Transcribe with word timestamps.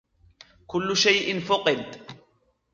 كل 0.67 0.95
شيء 0.97 1.39
فُقِد. 1.39 2.05